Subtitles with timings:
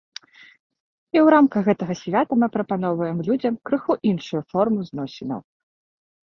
[0.19, 5.39] І ў рамках гэтага свята мы прапаноўваем людзям крыху іншую форму зносінаў.